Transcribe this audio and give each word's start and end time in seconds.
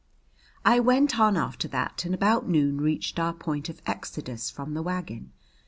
I 0.65 0.79
went 0.79 1.19
on 1.19 1.37
after 1.37 1.67
that 1.67 2.05
and 2.05 2.15
about 2.15 2.49
noon 2.49 2.81
reached 2.81 3.19
our 3.19 3.33
point 3.33 3.69
of 3.69 3.83
exodus 3.85 4.49
from 4.49 4.73
the 4.73 4.81
wagon. 4.81 5.31